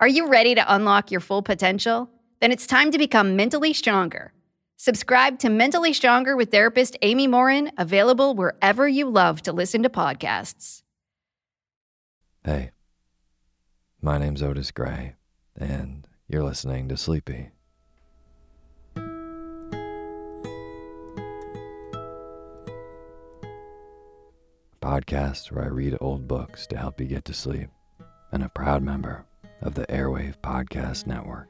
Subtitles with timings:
[0.00, 2.08] Are you ready to unlock your full potential?
[2.40, 4.32] Then it's time to become mentally stronger.
[4.76, 9.88] Subscribe to Mentally Stronger with therapist Amy Morin, available wherever you love to listen to
[9.88, 10.82] podcasts.
[12.44, 12.70] Hey,
[14.00, 15.16] my name's Otis Gray,
[15.56, 17.50] and you're listening to Sleepy.
[24.80, 27.68] podcast where I read old books to help you get to sleep,
[28.32, 29.26] and a proud member
[29.60, 31.48] of the Airwave Podcast Network.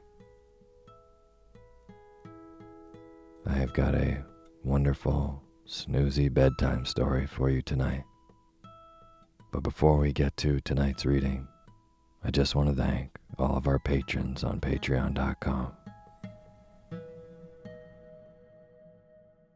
[3.45, 4.23] I have got a
[4.63, 8.03] wonderful, snoozy bedtime story for you tonight.
[9.51, 11.47] But before we get to tonight's reading,
[12.23, 15.71] I just want to thank all of our patrons on patreon.com.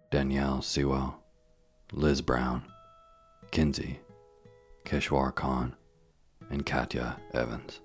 [0.10, 1.20] Danielle Sewell,
[1.92, 2.64] Liz Brown,
[3.52, 4.00] Kinsey,
[4.86, 5.76] Kishwar Khan,
[6.50, 7.83] and Katya Evans.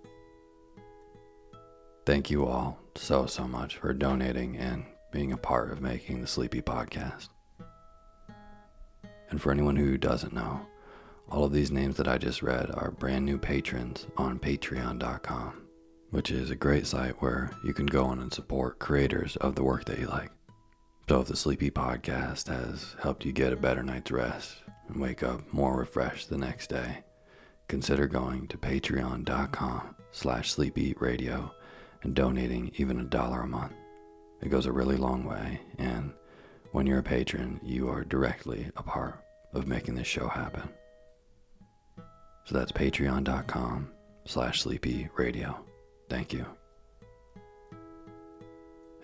[2.08, 6.26] Thank you all so, so much for donating and being a part of making the
[6.26, 7.28] Sleepy Podcast.
[9.28, 10.66] And for anyone who doesn't know,
[11.28, 15.66] all of these names that I just read are brand new patrons on patreon.com,
[16.08, 19.62] which is a great site where you can go on and support creators of the
[19.62, 20.30] work that you like.
[21.10, 24.54] So if the Sleepy Podcast has helped you get a better night's rest
[24.88, 27.04] and wake up more refreshed the next day,
[27.68, 31.50] consider going to patreon.com slash sleepyradio
[32.08, 33.74] and donating even a dollar a month.
[34.40, 36.10] It goes a really long way, and
[36.72, 39.22] when you're a patron, you are directly a part
[39.52, 40.66] of making this show happen.
[42.46, 43.90] So that's patreon.com
[44.24, 45.62] slash sleepy radio.
[46.08, 46.46] Thank you.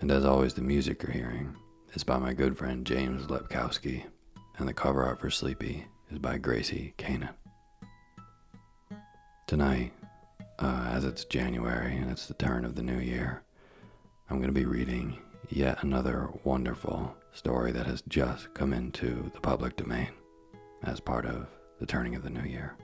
[0.01, 1.55] And as always, the music you're hearing
[1.93, 4.03] is by my good friend James Lepkowski,
[4.57, 7.35] and the cover art for Sleepy is by Gracie Kanan.
[9.45, 9.93] Tonight,
[10.59, 13.43] uh, as it's January and it's the turn of the new year,
[14.29, 15.17] I'm going to be reading
[15.49, 20.09] yet another wonderful story that has just come into the public domain
[20.83, 21.47] as part of
[21.79, 22.75] the turning of the new year.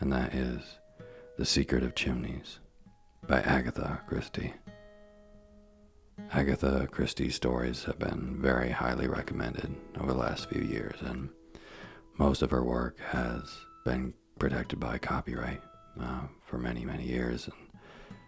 [0.00, 0.60] And that is
[1.38, 2.58] The Secret of Chimneys
[3.26, 4.54] by Agatha Christie.
[6.32, 11.28] Agatha Christie's stories have been very highly recommended over the last few years, and
[12.18, 15.60] most of her work has been protected by copyright
[16.00, 17.48] uh, for many, many years.
[17.48, 17.56] And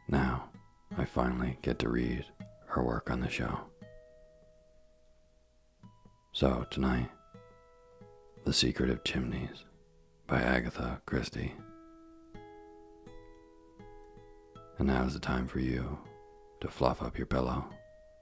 [0.09, 0.51] now
[0.97, 2.25] I finally get to read
[2.67, 3.59] her work on the show.
[6.33, 7.11] So, tonight,
[8.45, 9.65] The Secret of Chimneys
[10.27, 11.55] by Agatha Christie.
[14.79, 15.99] And now is the time for you
[16.61, 17.65] to fluff up your pillow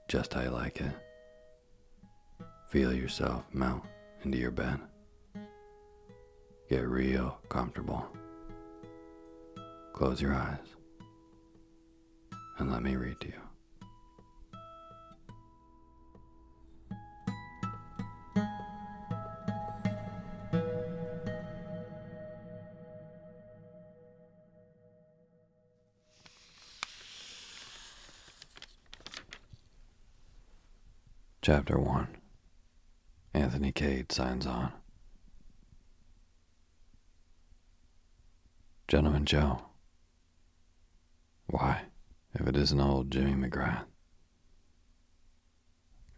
[0.08, 0.92] just how you like it.
[2.68, 3.82] Feel yourself melt
[4.24, 4.78] into your bed.
[6.68, 8.06] Get real comfortable.
[9.92, 10.58] Close your eyes
[12.58, 13.34] and let me read to you.
[31.42, 32.08] Chapter 1
[33.34, 34.72] Anthony Cade signs on.
[38.86, 39.71] Gentleman Joe.
[41.52, 41.82] Why,
[42.32, 43.84] if it isn't old Jimmy McGrath.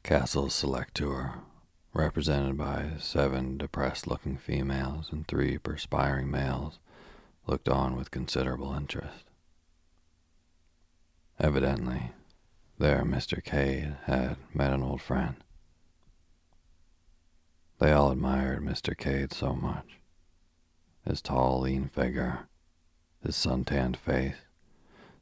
[0.05, 1.43] Castle Select Tour,
[1.93, 6.79] represented by seven depressed looking females and three perspiring males,
[7.49, 9.25] looked on with considerable interest.
[11.41, 12.13] Evidently,
[12.79, 13.43] there, Mr.
[13.43, 15.35] Cade had met an old friend.
[17.81, 18.97] They all admired Mr.
[18.97, 19.99] Cade so much.
[21.05, 22.47] His tall, lean figure,
[23.21, 24.37] his sun-tanned face,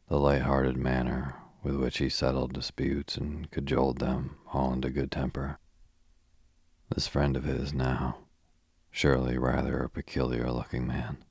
[0.08, 5.58] the light-hearted manner with which he settled disputes and cajoled them all into good temper.
[6.94, 8.18] This friend of his now,
[8.90, 11.24] surely rather a peculiar-looking man.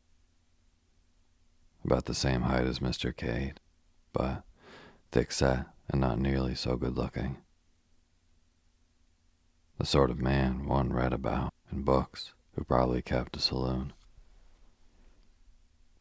[1.83, 3.15] About the same height as Mr.
[3.15, 3.59] Cade,
[4.13, 4.43] but
[5.11, 7.37] thick-set and not nearly so good looking.
[9.77, 13.93] The sort of man one read about in books who probably kept a saloon.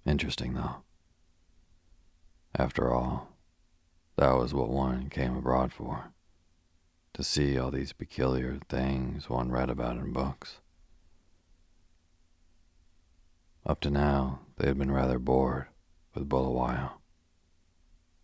[0.07, 0.83] Interesting, though.
[2.55, 3.29] After all,
[4.17, 6.13] that was what one came abroad for
[7.15, 10.59] to see all these peculiar things one read about in books.
[13.67, 15.67] Up to now, they had been rather bored
[16.15, 16.93] with Bulawayo.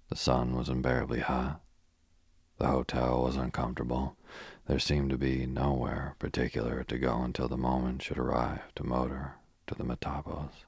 [0.09, 1.61] The sun was unbearably hot.
[2.59, 4.17] The hotel was uncomfortable.
[4.67, 9.35] There seemed to be nowhere particular to go until the moment should arrive to motor
[9.67, 10.65] to the Matapos.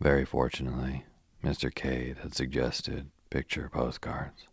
[0.00, 1.04] Very fortunately,
[1.42, 1.74] Mr.
[1.74, 4.48] Cade had suggested picture postcards.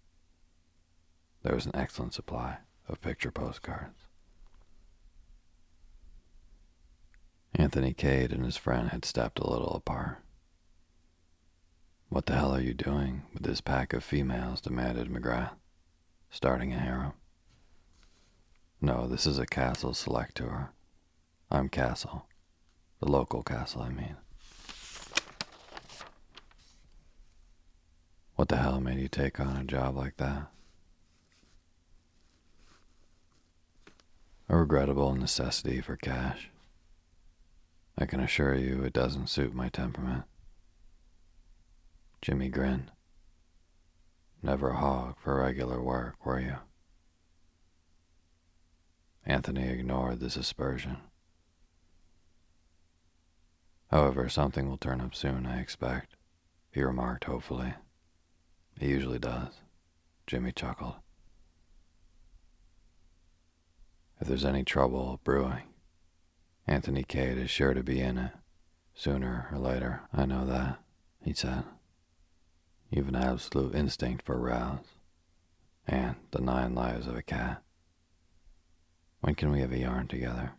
[1.44, 2.58] There was an excellent supply
[2.88, 4.08] of picture postcards.
[7.56, 10.20] Anthony Cade and his friend had stepped a little apart.
[12.10, 14.62] What the hell are you doing with this pack of females?
[14.62, 15.54] demanded McGrath,
[16.30, 17.14] starting a harem.
[18.82, 20.74] No, this is a castle select tour.
[21.50, 22.26] I'm Castle.
[23.00, 24.18] The local castle, I mean.
[28.42, 30.48] What the hell made you take on a job like that?
[34.50, 36.50] A regrettable necessity for cash.
[37.96, 40.24] I can assure you it doesn't suit my temperament.
[42.20, 42.90] Jimmy grinned.
[44.42, 46.56] Never a hog for regular work, were you?
[49.24, 50.98] Anthony ignored this aspersion.
[53.92, 56.16] However, something will turn up soon, I expect,
[56.72, 57.76] he remarked hopefully.
[58.80, 59.54] He usually does.
[60.28, 60.96] Jimmy chuckled.
[64.20, 65.64] If there's any trouble brewing,
[66.68, 68.32] Anthony Cade is sure to be in it,
[68.94, 70.02] sooner or later.
[70.14, 70.80] I know that,
[71.24, 71.64] he said.
[72.90, 74.80] You've an absolute instinct for rows.
[75.88, 77.64] And the nine lives of a cat.
[79.22, 80.52] When can we have a yarn together?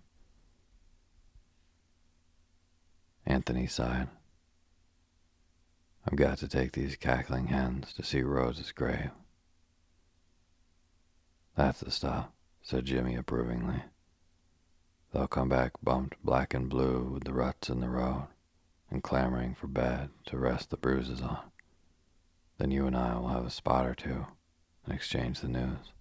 [3.25, 4.09] Anthony sighed.
[6.05, 9.11] I've got to take these cackling hens to see Rhodes's grave.
[11.57, 12.29] That's the stuff,
[12.63, 13.85] said Jimmy approvingly.
[15.13, 18.29] They'll come back bumped black and blue with the ruts in the road
[18.91, 21.39] and clamoring for bed to rest the bruises on.
[22.59, 24.27] Then you and I will have a spot or two
[24.85, 25.93] and exchange the news.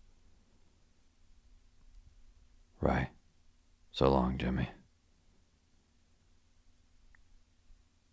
[2.79, 3.09] Right.
[3.91, 4.69] So long, Jimmy.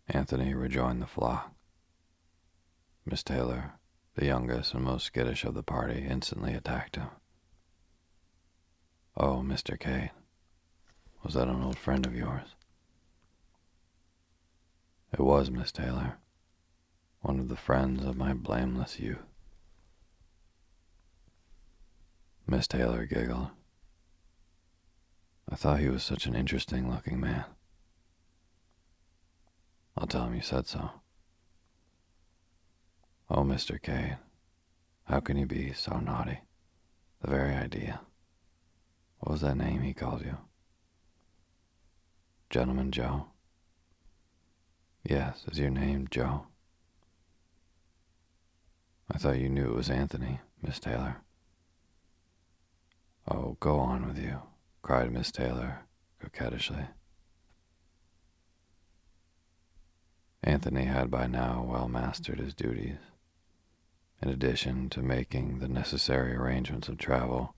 [0.07, 1.53] Anthony rejoined the flock.
[3.05, 3.73] Miss Taylor,
[4.15, 7.07] the youngest and most skittish of the party, instantly attacked him.
[9.17, 9.79] Oh, Mr.
[9.79, 10.11] Cade,
[11.23, 12.55] was that an old friend of yours?
[15.11, 16.17] It was, Miss Taylor,
[17.21, 19.25] one of the friends of my blameless youth.
[22.45, 23.49] Miss Taylor giggled.
[25.51, 27.45] I thought he was such an interesting looking man.
[29.97, 30.98] I'll tell him you said so.
[33.31, 33.79] Oh, Mr.
[33.79, 34.17] Cade,
[35.03, 36.39] how can you be so naughty?
[37.21, 38.01] The very idea.
[39.19, 40.37] What was that name he called you?
[42.49, 43.27] Gentleman Joe?
[45.03, 46.47] Yes, is your name Joe?
[49.11, 51.17] I thought you knew it was Anthony, Miss Taylor.
[53.27, 54.41] Oh, go on with you,
[54.81, 55.81] cried Miss Taylor
[56.19, 56.87] coquettishly.
[60.41, 62.97] Anthony had by now well mastered his duties.
[64.21, 67.55] In addition to making the necessary arrangements of travel,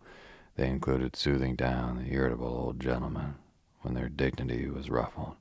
[0.55, 3.35] they included soothing down the irritable old gentlemen
[3.81, 5.35] when their dignity was ruffled,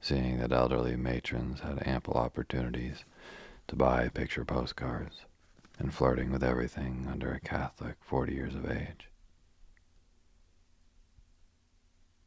[0.00, 3.04] seeing that elderly matrons had ample opportunities
[3.68, 5.26] to buy picture postcards,
[5.78, 9.10] and flirting with everything under a Catholic forty years of age.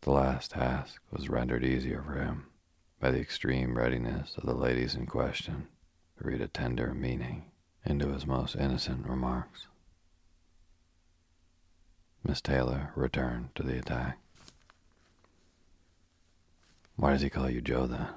[0.01, 2.47] The last task was rendered easier for him
[2.99, 5.67] by the extreme readiness of the ladies in question
[6.17, 7.45] to read a tender meaning
[7.85, 9.67] into his most innocent remarks.
[12.23, 14.17] Miss Taylor returned to the attack.
[16.95, 18.07] Why does he call you Joe then?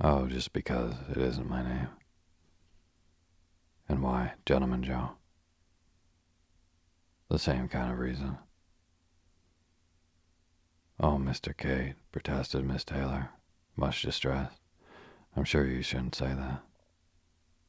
[0.00, 1.88] Oh, just because it isn't my name.
[3.88, 5.10] And why, Gentleman Joe?
[7.28, 8.38] The same kind of reason.
[10.98, 11.56] Oh, Mr.
[11.56, 13.30] Cade, protested Miss Taylor,
[13.76, 14.60] much distressed.
[15.36, 16.62] I'm sure you shouldn't say that.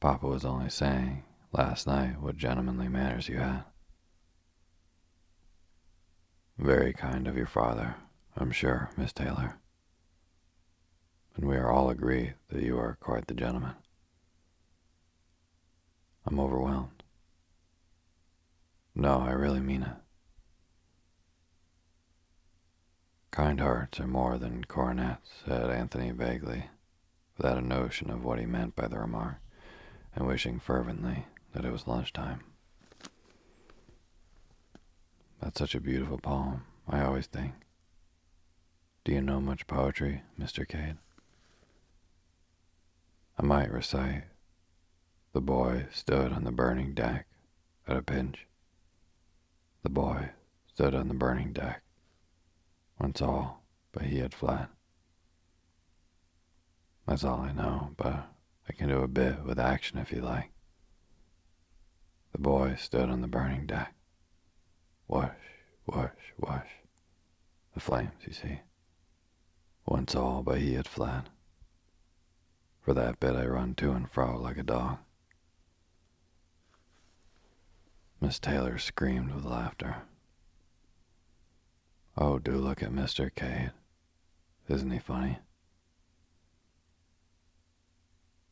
[0.01, 3.63] Papa was only saying last night what gentlemanly manners you had.
[6.58, 7.98] Very kind of your father,
[8.36, 9.60] I'm sure, Miss Taylor.
[11.36, 13.75] And we are all agreed that you are quite the gentleman.
[16.25, 17.03] I'm overwhelmed.
[18.96, 19.98] No, I really mean it.
[23.29, 26.65] Kind hearts are more than coronets, said Anthony vaguely,
[27.38, 29.36] without a notion of what he meant by the remark,
[30.15, 32.41] and wishing fervently that it was lunchtime.
[35.41, 37.53] That's such a beautiful poem, I always think.
[39.03, 40.68] Do you know much poetry, Mr.
[40.68, 40.98] Cade?
[43.39, 44.25] I might recite.
[45.34, 47.25] The boy stood on the burning deck
[47.88, 48.48] at a pinch.
[49.82, 50.30] The boy
[50.68, 51.82] stood on the burning deck
[53.00, 54.68] once all, but he had fled.
[57.08, 58.27] That's all I know, but
[58.72, 60.50] I can do a bit with action if you like.
[62.32, 63.94] The boy stood on the burning deck.
[65.08, 65.28] Whoosh,
[65.86, 66.72] whoosh, whoosh.
[67.74, 68.62] The flames, you see.
[69.86, 71.24] Once all, but he had fled.
[72.80, 75.00] For that bit I run to and fro like a dog.
[78.22, 80.04] Miss Taylor screamed with laughter.
[82.16, 83.36] Oh, do look at Mr.
[83.36, 83.74] Cade.
[84.70, 85.40] Isn't he funny?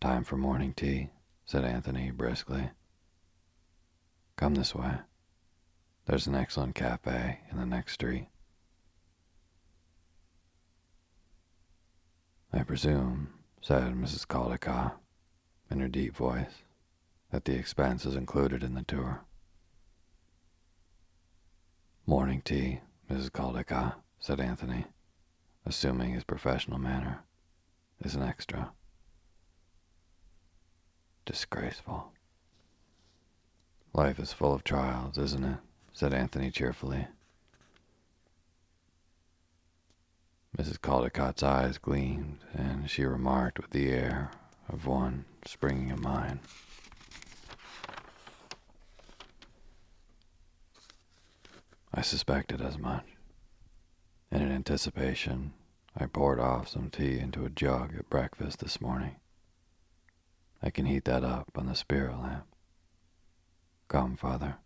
[0.02, 1.10] Time for morning tea,
[1.46, 2.70] said Anthony briskly.
[4.38, 5.00] Come this way.
[6.06, 8.30] There's an excellent cafe in the next street.
[12.54, 14.26] I presume, said Mrs.
[14.26, 14.94] Caldecott
[15.70, 16.64] in her deep voice,
[17.32, 19.26] that the expense is included in the tour.
[22.06, 22.80] Morning tea,
[23.12, 23.32] Mrs.
[23.32, 24.86] Caldecott, said Anthony,
[25.66, 27.26] assuming his professional manner,
[28.00, 28.72] is an extra.
[31.30, 32.12] Disgraceful.
[33.94, 35.60] Life is full of trials, isn't it?
[35.94, 37.06] said Anthony cheerfully.
[40.58, 40.82] Mrs.
[40.82, 44.32] Caldecott's eyes gleamed, and she remarked with the air
[44.68, 46.40] of one springing a mine.
[51.94, 53.06] I suspected as much.
[54.32, 55.54] And in anticipation,
[55.96, 59.18] I poured off some tea into a jug at breakfast this morning.
[60.62, 62.46] I can heat that up on the spirit lamp.
[63.88, 64.58] Come, Father.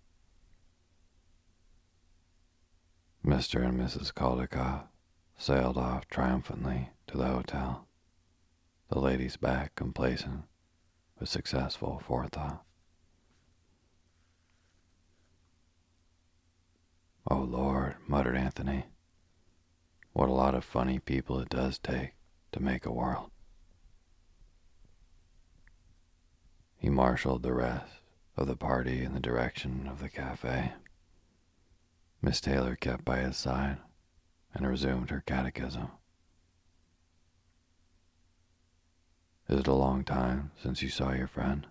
[3.26, 3.66] Mr.
[3.66, 4.14] and Mrs.
[4.14, 4.88] Caldecott
[5.38, 7.88] sailed off triumphantly to the hotel,
[8.90, 10.44] the ladies back complacent
[11.20, 12.64] with successful forethought.
[17.30, 18.86] Oh Lord, muttered Anthony.
[20.12, 22.14] What a lot of funny people it does take
[22.52, 23.32] to make a world.
[26.84, 28.02] He marshaled the rest
[28.36, 30.74] of the party in the direction of the cafe.
[32.22, 33.78] Miss Taylor kept by his side
[34.54, 35.88] and resumed her catechism.
[39.48, 41.68] Is it a long time since you saw your friend?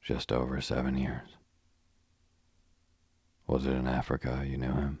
[0.00, 1.30] Just over seven years.
[3.48, 5.00] Was it in Africa you knew him?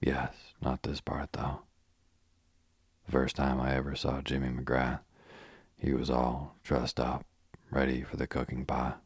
[0.00, 1.60] Yes, not this part though.
[3.06, 5.02] The first time I ever saw Jimmy McGrath,
[5.80, 7.24] he was all dressed up,
[7.70, 9.02] ready for the cooking pot.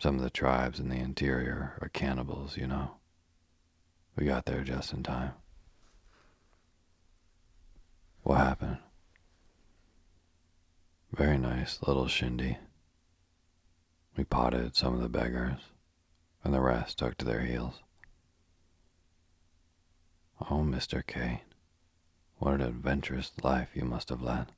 [0.00, 2.92] Some of the tribes in the interior are cannibals, you know.
[4.16, 5.32] We got there just in time.
[8.22, 8.78] What happened?
[11.12, 12.56] Very nice little shindy.
[14.16, 15.60] We potted some of the beggars,
[16.42, 17.74] and the rest took to their heels.
[20.40, 21.06] Oh, Mr.
[21.06, 21.42] Cade,
[22.38, 24.52] what an adventurous life you must have led.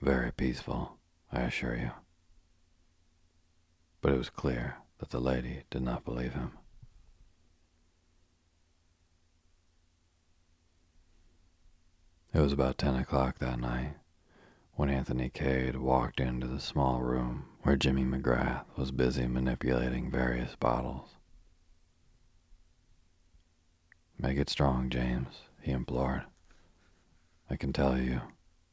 [0.00, 0.96] Very peaceful,
[1.30, 1.90] I assure you.
[4.00, 6.52] But it was clear that the lady did not believe him.
[12.32, 13.96] It was about ten o'clock that night
[14.74, 20.56] when Anthony Cade walked into the small room where Jimmy McGrath was busy manipulating various
[20.56, 21.10] bottles.
[24.18, 26.22] Make it strong, James, he implored.
[27.50, 28.22] I can tell you,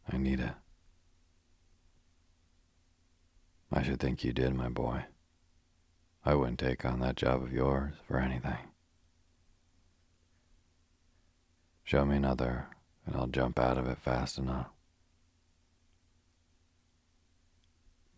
[0.10, 0.54] I need it.
[3.72, 5.06] I should think you did, my boy.
[6.24, 8.58] I wouldn't take on that job of yours for anything.
[11.84, 12.68] Show me another,
[13.06, 14.68] and I'll jump out of it fast enough.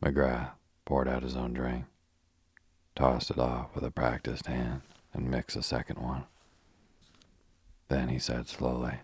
[0.04, 0.52] McGrath
[0.86, 1.86] poured out his own drink,
[2.96, 4.82] tossed it off with a practiced hand,
[5.14, 6.24] and mixed a second one.
[7.90, 9.00] Then he said slowly,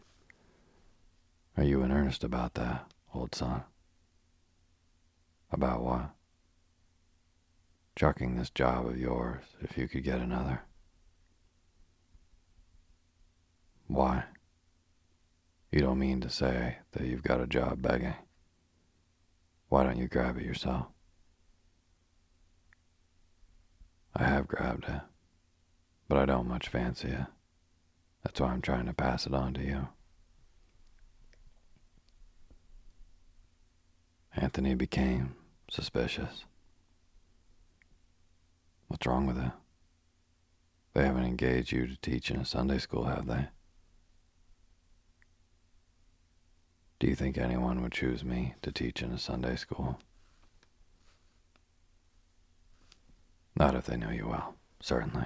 [1.58, 3.63] Are you in earnest about that, old son?
[5.52, 6.10] About what?
[7.95, 10.63] Chucking this job of yours if you could get another.
[13.88, 14.25] Why?
[15.71, 18.15] You don't mean to say that you've got a job begging.
[19.69, 20.88] Why don't you grab it yourself?
[24.13, 25.01] I have grabbed it,
[26.08, 27.25] but I don't much fancy it.
[28.23, 29.88] That's why I'm trying to pass it on to you.
[34.36, 35.36] Anthony became
[35.69, 36.45] suspicious.
[38.88, 39.52] What's wrong with it?
[40.93, 43.48] They haven't engaged you to teach in a Sunday school, have they?
[47.00, 50.00] Do you think anyone would choose me to teach in a Sunday school?
[53.58, 55.26] Not if they know you well, certainly.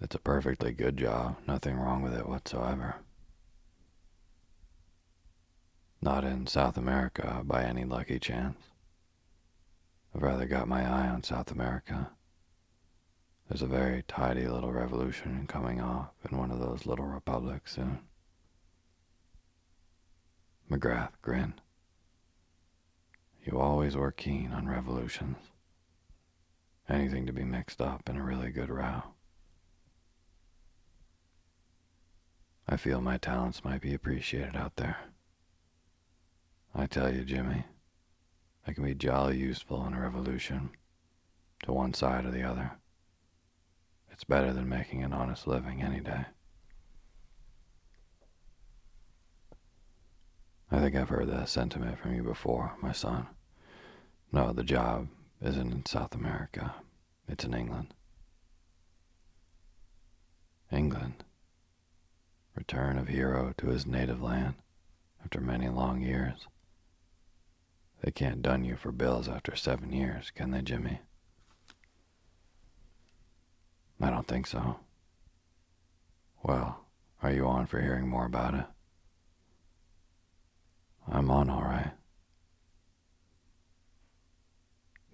[0.00, 2.96] It's a perfectly good job, nothing wrong with it whatsoever.
[6.00, 8.56] Not in South America by any lucky chance.
[10.14, 12.10] I've rather got my eye on South America.
[13.48, 18.00] There's a very tidy little revolution coming off in one of those little republics soon.
[20.70, 21.60] McGrath grinned.
[23.44, 25.36] You always were keen on revolutions.
[26.88, 29.02] Anything to be mixed up in a really good row.
[32.68, 34.96] I feel my talents might be appreciated out there.
[36.74, 37.64] I tell you, Jimmy,
[38.66, 40.70] I can be jolly useful in a revolution,
[41.64, 42.72] to one side or the other.
[44.10, 46.26] It's better than making an honest living any day.
[50.70, 53.26] I think I've heard that sentiment from you before, my son.
[54.32, 55.08] No, the job
[55.42, 56.74] isn't in South America.
[57.28, 57.92] It's in England.
[60.70, 61.24] England.
[62.56, 64.54] Return of hero to his native land
[65.22, 66.46] after many long years.
[68.02, 71.00] They can't dun you for bills after seven years, can they, Jimmy?
[74.00, 74.80] I don't think so.
[76.42, 76.84] Well,
[77.22, 78.66] are you on for hearing more about it?
[81.06, 81.92] I'm on all right.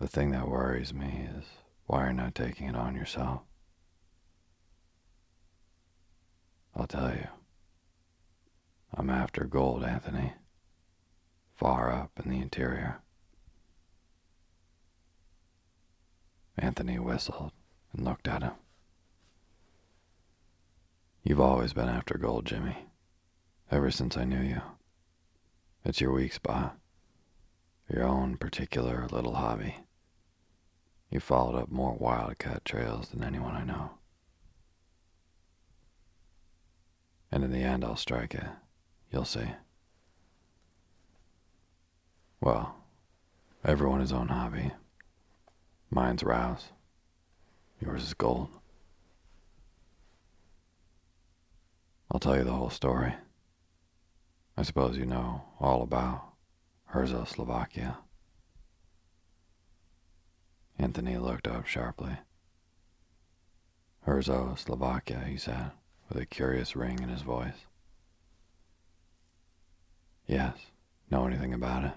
[0.01, 1.45] The thing that worries me is
[1.87, 3.43] why you're not taking it on yourself.
[6.75, 7.27] I'll tell you.
[8.97, 10.33] I'm after gold, Anthony.
[11.59, 13.01] Far up in the interior.
[16.57, 17.51] Anthony whistled
[17.93, 18.53] and looked at him.
[21.25, 22.87] You've always been after gold, Jimmy.
[23.73, 24.63] ever since I knew you.
[25.85, 26.79] It's your weak spot,
[27.93, 29.79] your own particular little hobby.
[31.11, 33.91] You followed up more wildcat trails than anyone I know.
[37.33, 38.47] And in the end, I'll strike it.
[39.11, 39.51] You'll see.
[42.41, 42.77] Well,
[43.65, 44.73] everyone his own hobby.
[45.91, 46.67] Mine's rows.
[47.81, 48.49] Yours is gold.
[52.11, 53.15] I'll tell you the whole story.
[54.57, 56.33] I suppose you know all about
[57.27, 57.99] Slovakia.
[60.79, 62.19] Anthony looked up sharply.
[64.07, 65.73] Herzoslovakia, he said,
[66.09, 67.67] with a curious ring in his voice.
[70.27, 70.57] Yes,
[71.11, 71.93] know anything about it?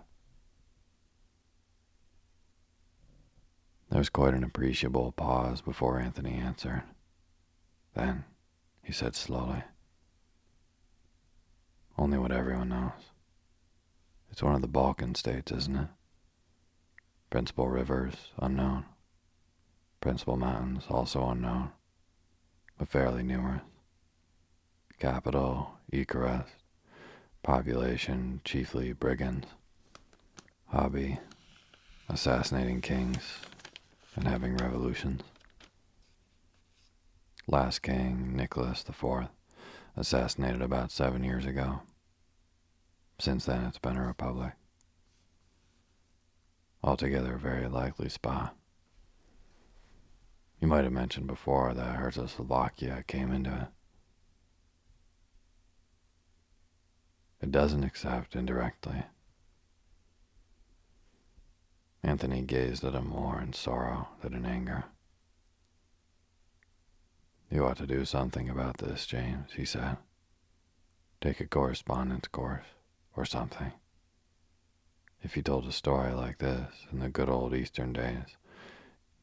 [3.92, 6.84] There was quite an appreciable pause before Anthony answered.
[7.94, 8.24] Then
[8.82, 9.64] he said slowly,
[11.98, 13.12] Only what everyone knows.
[14.32, 15.88] It's one of the Balkan states, isn't it?
[17.30, 18.86] Principal rivers unknown.
[20.00, 21.72] Principal mountains also unknown,
[22.78, 23.62] but fairly numerous.
[25.00, 26.48] Capital, Ekarest.
[27.44, 29.48] Population, chiefly brigands.
[30.68, 31.20] Hobby,
[32.08, 33.42] assassinating kings
[34.16, 35.22] and having revolutions.
[37.48, 39.28] Last king, Nicholas IV,
[39.96, 41.82] assassinated about seven years ago.
[43.20, 44.54] Since then, it's been a republic.
[46.84, 48.56] Altogether, a very likely spot.
[50.60, 53.68] You might have mentioned before that Herzoslovakia came into it.
[57.42, 59.04] It doesn't accept indirectly.
[62.04, 64.86] Anthony gazed at him more in sorrow than in anger.
[67.50, 69.98] You ought to do something about this, James, he said.
[71.20, 72.66] Take a correspondence course
[73.16, 73.74] or something.
[75.22, 78.38] If you told a story like this in the good old Eastern days,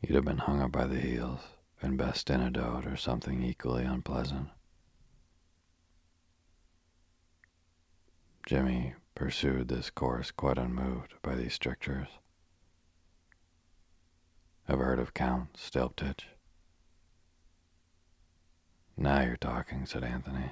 [0.01, 1.41] you'd have been hung up by the heels
[1.83, 4.49] and bastinadoed or something equally unpleasant.
[8.47, 12.09] Jimmy pursued this course quite unmoved by these strictures.
[14.71, 16.25] Ever heard of Count Stylptitch?
[18.99, 20.51] Now you're talking, said Anthony.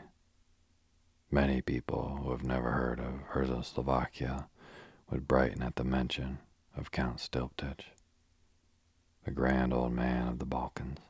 [1.30, 4.48] Many people who have never heard of Herzoslovakia
[5.10, 6.38] would brighten at the mention
[6.74, 7.88] of Count Stylptitch,
[9.26, 11.00] the grand old man of the Balkans,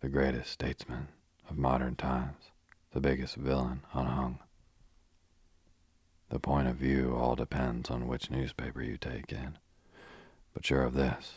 [0.00, 1.08] the greatest statesman
[1.50, 2.50] of modern times,
[2.92, 4.38] the biggest villain unhung.
[6.30, 9.58] The point of view all depends on which newspaper you take in,
[10.54, 11.34] but sure of this,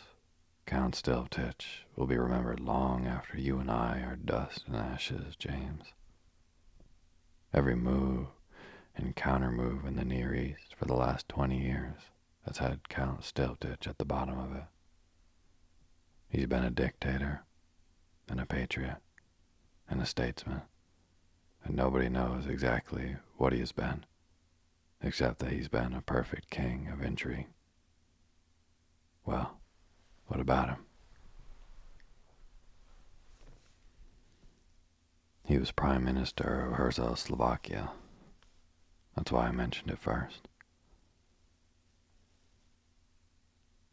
[0.65, 5.93] Count Stylptitch will be remembered long after you and I are dust and ashes, James.
[7.53, 8.27] Every move
[8.95, 11.95] and counter-move in the Near East for the last 20 years
[12.45, 14.63] has had Count Stylptitch at the bottom of it.
[16.29, 17.43] He's been a dictator
[18.29, 18.97] and a patriot
[19.89, 20.61] and a statesman,
[21.63, 24.05] and nobody knows exactly what he has been,
[25.01, 27.47] except that he's been a perfect king of intrigue.
[29.25, 29.60] Well,
[30.31, 30.77] what about him?
[35.43, 37.89] He was Prime Minister of Slovakia.
[39.13, 40.47] That's why I mentioned it first.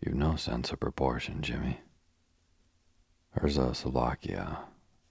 [0.01, 1.81] You've no sense of proportion, Jimmy.
[3.75, 4.61] Slovakia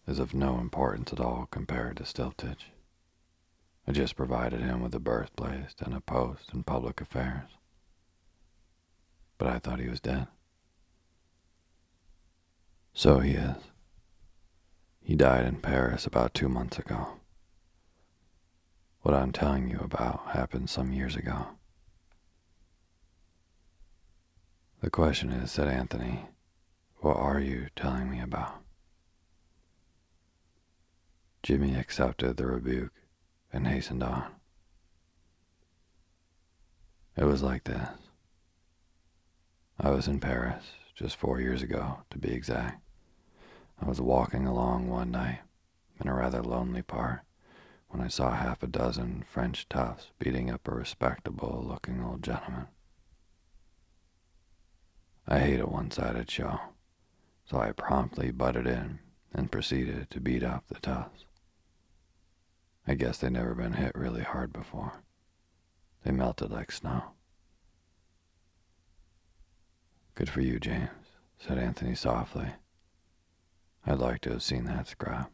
[0.08, 2.72] is of no importance at all compared to Stylptitch.
[3.86, 7.50] I just provided him with a birthplace and a post in public affairs.
[9.38, 10.28] But I thought he was dead.
[12.98, 13.58] So he is.
[15.04, 17.20] He died in Paris about two months ago.
[19.04, 21.50] What I'm telling you about happened some years ago.
[24.82, 26.26] The question is, said Anthony,
[27.02, 28.64] what are you telling me about?
[31.44, 33.04] Jimmy accepted the rebuke
[33.54, 34.26] and hastened on.
[37.16, 37.90] It was like this.
[39.80, 40.64] I was in Paris
[40.96, 42.82] just four years ago, to be exact.
[43.82, 45.42] I was walking along one night
[46.00, 47.22] in a rather lonely part
[47.90, 52.68] when I saw half a dozen French toughs beating up a respectable looking old gentleman.
[55.28, 56.60] I hate a one sided show,
[57.46, 59.00] so I promptly butted in
[59.34, 61.26] and proceeded to beat up the toughs.
[62.88, 65.04] I guess they'd never been hit really hard before.
[66.04, 67.04] They melted like snow.
[70.16, 70.90] Good for you, James,
[71.38, 72.54] said Anthony softly
[73.90, 75.32] I'd like to have seen that scrap.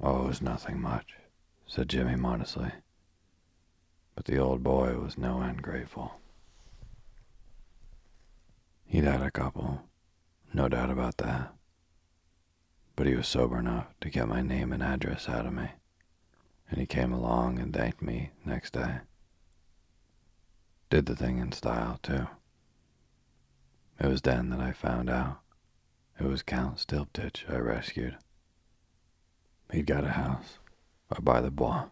[0.00, 1.14] Oh, it was nothing much,
[1.66, 2.70] said Jimmy modestly.
[4.14, 6.20] But the old boy was no end grateful.
[8.84, 9.82] He'd had a couple,
[10.54, 11.52] no doubt about that.
[12.94, 15.70] But he was sober enough to get my name and address out of me,
[16.70, 19.00] and he came along and thanked me next day.
[20.90, 22.28] Did the thing in style, too.
[23.98, 25.40] It was then that I found out
[26.18, 28.16] it was Count Stylptitch I rescued.
[29.72, 30.58] He'd got a house
[31.10, 31.86] up by the Bois.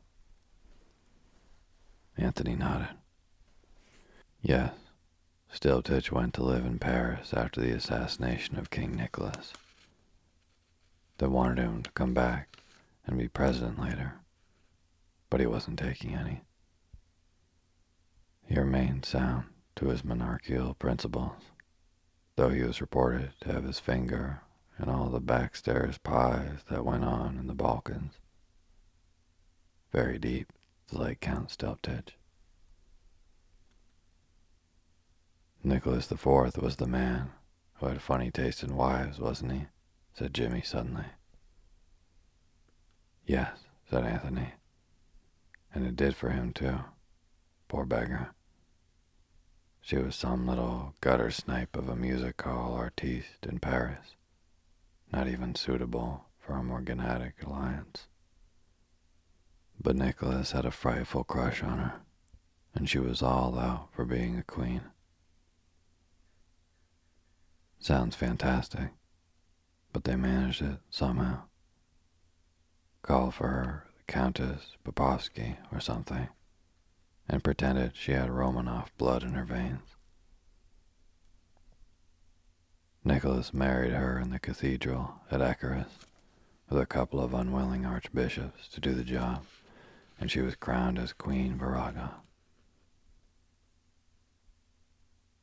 [2.16, 2.96] Anthony nodded.
[4.40, 4.74] Yes,
[5.52, 9.52] Stylptitch went to live in Paris after the assassination of King Nicholas.
[11.18, 12.56] They wanted him to come back
[13.06, 14.14] and be president later,
[15.30, 16.42] but he wasn't taking any.
[18.46, 21.40] He remained sound to his monarchical principles,
[22.36, 24.42] though he was reported to have his finger
[24.78, 28.14] in all the backstairs pies that went on in the Balkans.
[29.92, 30.52] Very deep,
[30.90, 32.10] like Count Stylptitch.
[35.62, 37.30] Nicholas the Fourth was the man
[37.74, 39.66] who had funny taste in wives, wasn't he?
[40.12, 41.06] said Jimmy suddenly.
[43.26, 44.54] Yes, said Anthony.
[45.72, 46.80] And it did for him, too.
[47.68, 48.34] Poor beggar.
[49.86, 54.16] She was some little gutter snipe of a music hall artiste in Paris,
[55.12, 58.06] not even suitable for a morganatic alliance.
[59.78, 62.00] But Nicholas had a frightful crush on her,
[62.74, 64.80] and she was all out for being a queen.
[67.78, 68.88] Sounds fantastic,
[69.92, 71.42] but they managed it somehow.
[73.02, 76.28] Call for her Countess Popoffsky or something,
[77.28, 79.96] and pretended she had Romanov blood in her veins.
[83.04, 86.06] Nicholas married her in the cathedral at Ekarest
[86.70, 89.44] with a couple of unwilling archbishops to do the job,
[90.18, 92.14] and she was crowned as Queen Varaga.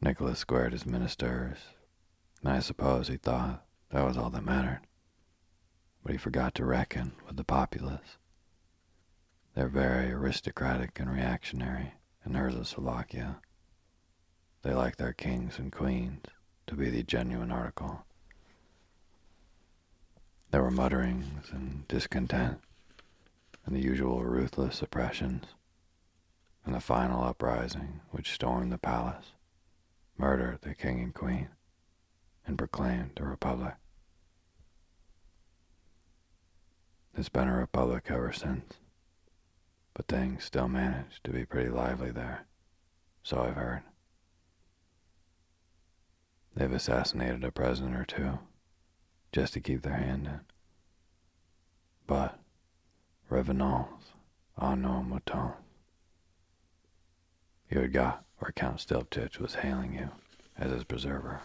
[0.02, 1.58] Nicholas squared his ministers
[2.44, 4.82] and I suppose he thought that was all that mattered.
[6.04, 8.18] But he forgot to reckon with the populace.
[9.54, 11.94] They're very aristocratic and reactionary
[12.26, 13.42] in Slovakia.
[14.62, 16.26] They like their kings and queens
[16.68, 18.06] to be the genuine article.
[20.52, 22.60] There were mutterings and discontent,
[23.66, 25.46] and the usual ruthless oppressions,
[26.66, 29.32] and the final uprising which stormed the palace,
[30.18, 31.50] murdered the king and queen
[32.46, 33.76] and proclaimed a republic.
[37.18, 38.76] It's been a republic ever since,
[39.94, 42.46] but things still manage to be pretty lively there,
[43.24, 43.84] so I've heard.
[46.56, 48.40] They've assassinated a president or two,
[49.32, 50.42] just to keep their hand in.
[52.08, 52.40] But
[53.30, 53.88] revenons
[54.60, 55.56] à nos moutons.
[57.70, 60.10] You had got where Count Stylptitch was hailing you
[60.58, 61.42] as his preserver.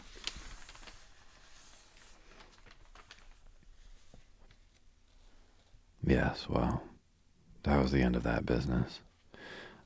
[6.05, 6.83] Yes, well,
[7.67, 9.01] that was the end of that business.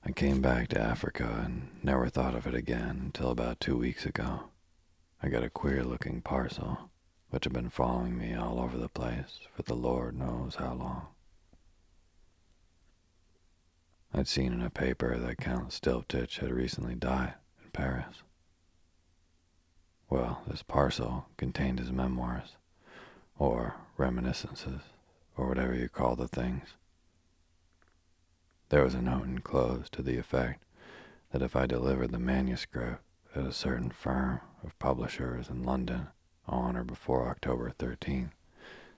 [0.05, 4.05] I came back to Africa and never thought of it again until about two weeks
[4.05, 4.51] ago.
[5.23, 6.90] I got a queer looking parcel,
[7.31, 11.07] which had been following me all over the place for the Lord knows how long.
[14.12, 18.23] I'd seen in a paper that Count Stylptitch had recently died in Paris.
[20.11, 22.57] Well, this parcel contained his memoirs,
[23.38, 24.83] or reminiscences
[25.35, 26.75] or whatever you call the things.
[28.71, 30.63] There was a note enclosed to the effect
[31.33, 33.03] that if I delivered the manuscript
[33.35, 36.07] at a certain firm of publishers in London
[36.47, 38.31] on or before October 13th,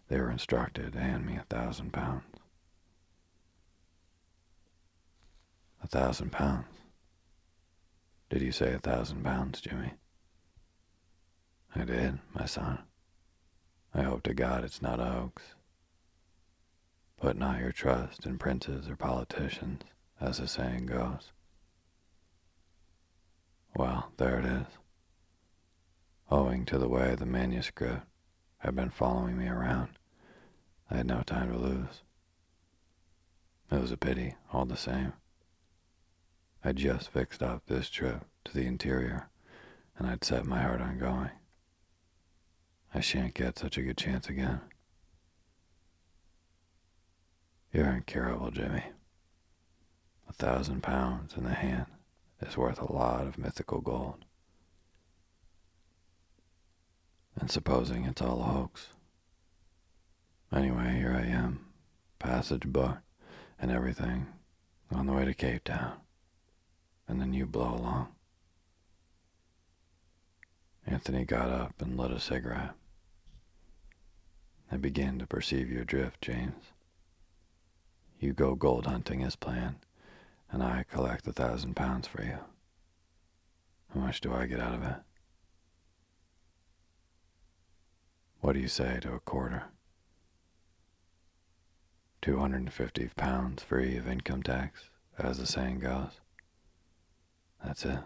[0.08, 2.24] they were instructed to hand me a thousand pounds.
[5.82, 6.66] A thousand pounds?
[8.28, 9.94] Did you say a thousand pounds, Jimmy?
[11.74, 12.80] I did, my son.
[13.94, 15.42] I hope to God it's not a hoax.
[17.22, 19.82] Put not your trust in princes or politicians,
[20.20, 21.30] as the saying goes.
[23.76, 24.66] Well, there it is.
[26.32, 28.08] Owing to the way the manuscript
[28.58, 29.90] had been following me around,
[30.90, 32.02] I had no time to lose.
[33.70, 35.12] It was a pity, all the same.
[36.64, 39.30] I'd just fixed up this trip to the interior,
[39.96, 41.30] and I'd set my heart on going.
[42.92, 44.60] I shan't get such a good chance again.
[47.72, 48.84] You're incurable, Jimmy.
[50.28, 51.86] A thousand pounds in the hand
[52.40, 54.26] is worth a lot of mythical gold.
[57.40, 58.88] And supposing it's all a hoax.
[60.54, 61.64] Anyway, here I am,
[62.18, 63.00] passage booked,
[63.58, 64.26] and everything
[64.90, 65.94] on the way to Cape Town.
[67.08, 68.08] And then you blow along.
[70.86, 72.74] Anthony got up and lit a cigarette.
[74.70, 76.71] I begin to perceive your drift, James.
[78.22, 79.80] You go gold hunting as planned,
[80.48, 82.38] and I collect a thousand pounds for you.
[83.92, 84.94] How much do I get out of it?
[88.40, 89.64] What do you say to a quarter?
[92.20, 94.84] 250 pounds free of income tax,
[95.18, 96.20] as the saying goes.
[97.64, 97.98] That's it.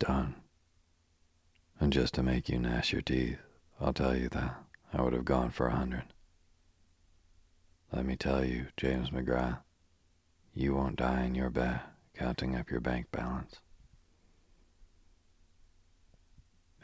[0.00, 0.34] Done.
[1.78, 3.38] And just to make you gnash your teeth,
[3.80, 4.56] I'll tell you that
[4.92, 6.06] I would have gone for a hundred.
[7.92, 9.58] Let me tell you, James McGrath,
[10.54, 11.80] you won't die in your bed
[12.14, 13.60] counting up your bank balance.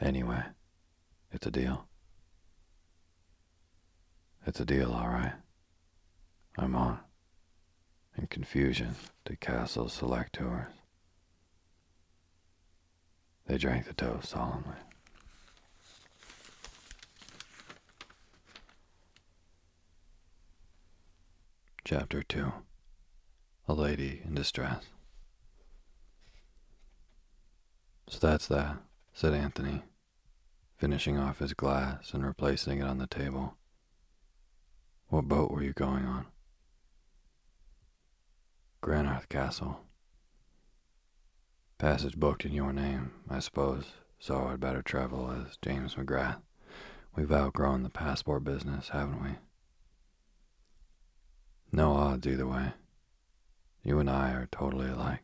[0.01, 0.43] Anyway,
[1.31, 1.85] it's a deal.
[4.45, 5.33] It's a deal, all right.
[6.57, 6.99] I'm on.
[8.17, 10.67] In confusion the Castle selectors.
[13.45, 14.75] They drank the toast solemnly.
[21.89, 22.51] Chapter 2
[23.69, 24.87] A Lady in Distress.
[28.09, 28.79] So that's that,
[29.13, 29.83] said Anthony,
[30.75, 33.55] finishing off his glass and replacing it on the table.
[35.07, 36.25] What boat were you going on?
[38.83, 39.79] Granarth Castle.
[41.77, 46.41] Passage booked in your name, I suppose, so I'd better travel as James McGrath.
[47.15, 49.29] We've outgrown the passport business, haven't we?
[51.71, 52.73] No odds either way.
[53.83, 55.23] You and I are totally alike,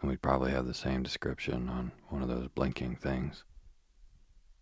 [0.00, 3.44] and we'd probably have the same description on one of those blinking things.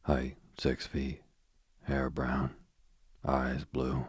[0.03, 1.23] Height, six feet,
[1.83, 2.55] hair brown,
[3.25, 4.07] eyes blue,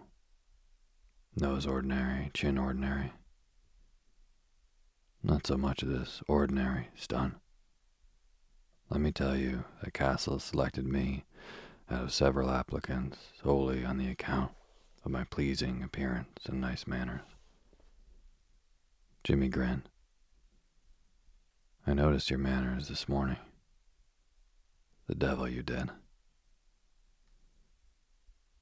[1.36, 3.14] nose ordinary, chin ordinary.
[5.24, 7.36] Not so much of this ordinary stun.
[8.90, 11.24] Let me tell you, that castle selected me
[11.90, 14.52] out of several applicants solely on the account
[15.04, 17.22] of my pleasing appearance and nice manners.
[19.24, 19.84] Jimmy grinned.
[21.86, 23.38] I noticed your manners this morning.
[25.08, 25.90] The devil you did.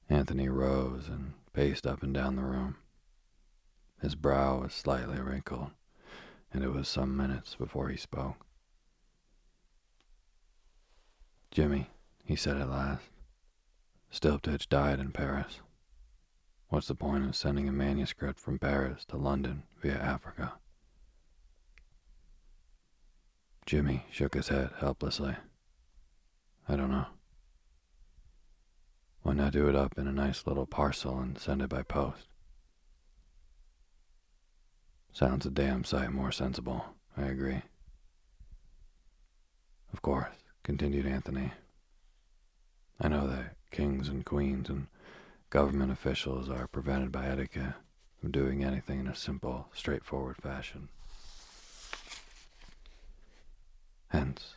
[0.08, 2.76] Anthony rose and paced up and down the room.
[4.02, 5.70] His brow was slightly wrinkled
[6.52, 8.46] and it was some minutes before he spoke.
[11.50, 11.90] Jimmy,
[12.24, 13.04] he said at last,
[14.12, 15.60] Stylptitch died in Paris.
[16.70, 20.52] What's the point of sending a manuscript from Paris to London via Africa?
[23.66, 25.34] Jimmy shook his head helplessly.
[26.68, 27.06] I don't know.
[29.22, 32.28] Why not do it up in a nice little parcel and send it by post?
[35.12, 36.84] Sounds a damn sight more sensible,
[37.16, 37.62] I agree.
[39.92, 41.50] Of course, continued Anthony.
[43.00, 44.86] I know that kings and queens and
[45.50, 47.74] government officials are prevented by etiquette
[48.20, 50.88] from doing anything in a simple, straightforward fashion.
[54.08, 54.54] Hence,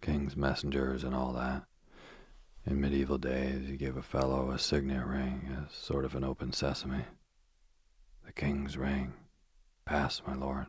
[0.00, 1.64] king's messengers and all that.
[2.66, 6.52] In medieval days, you gave a fellow a signet ring as sort of an open
[6.52, 7.04] sesame.
[8.24, 9.12] The king's ring
[9.86, 10.66] Pass, my lord.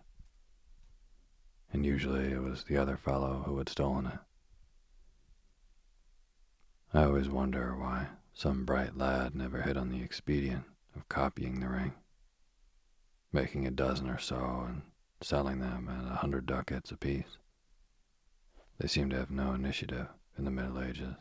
[1.73, 4.19] And usually it was the other fellow who had stolen it.
[6.93, 10.63] I always wonder why some bright lad never hit on the expedient
[10.95, 11.93] of copying the ring,
[13.33, 14.83] making a dozen or so and
[15.21, 17.39] selling them at a hundred ducats apiece.
[18.77, 21.15] They seem to have no initiative in the Middle Ages.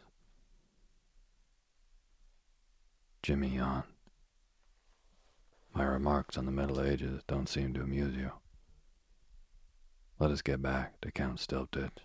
[3.22, 3.84] Jimmy yawned.
[5.74, 8.32] My remarks on the Middle Ages don't seem to amuse you.
[10.18, 11.96] Let us get back to Count Stylptitch.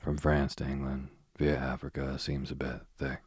[0.00, 3.20] From France to England via Africa seems a bit thick,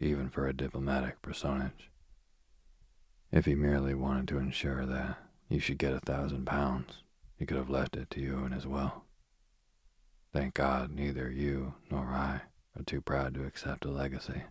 [0.00, 1.90] even for a diplomatic personage.
[3.30, 5.18] If he merely wanted to ensure that
[5.48, 7.02] you should get a thousand pounds,
[7.36, 9.04] he could have left it to you and his will.
[10.32, 12.42] Thank God neither you nor I
[12.76, 14.42] are too proud to accept a legacy.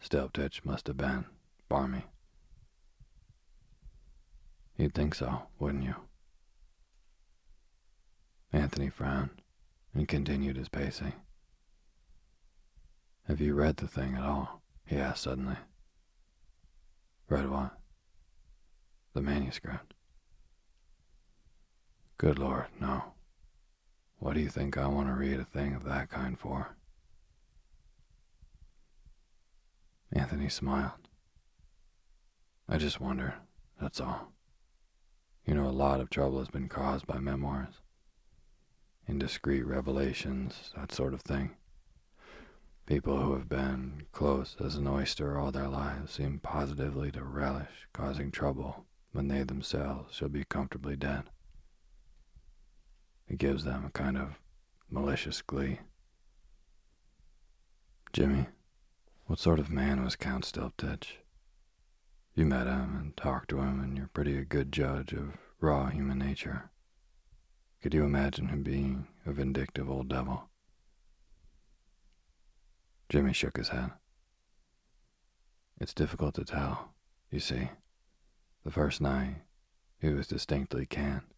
[0.00, 1.24] Stylptitch must have been
[1.68, 2.04] barmy.
[4.76, 5.94] You'd think so, wouldn't you?
[8.52, 9.42] Anthony frowned
[9.96, 11.14] and continued his pacing.
[13.26, 14.62] Have you read the thing at all?
[14.84, 15.56] he asked suddenly.
[17.28, 17.72] Read what?
[19.14, 19.94] The manuscript.
[22.18, 23.14] Good Lord, no.
[24.18, 26.76] What do you think I want to read a thing of that kind for?
[30.12, 31.08] Anthony smiled.
[32.68, 33.34] I just wonder,
[33.80, 34.32] that's all.
[35.46, 37.80] You know, a lot of trouble has been caused by memoirs,
[39.08, 41.56] indiscreet revelations, that sort of thing.
[42.86, 47.88] People who have been close as an oyster all their lives seem positively to relish
[47.92, 51.24] causing trouble when they themselves shall be comfortably dead.
[53.28, 54.38] It gives them a kind of
[54.88, 55.80] malicious glee.
[58.12, 58.46] Jimmy,
[59.26, 61.18] what sort of man was Count Stylptitch?
[62.34, 65.88] You met him and talked to him, and you're pretty a good judge of raw
[65.88, 66.70] human nature.
[67.86, 70.48] Could you imagine him being a vindictive old devil?
[73.08, 73.92] Jimmy shook his head.
[75.80, 76.94] It's difficult to tell,
[77.30, 77.68] you see.
[78.64, 79.36] The first night,
[80.00, 81.28] he was distinctly canned,